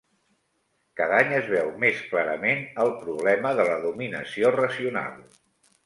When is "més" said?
1.85-2.01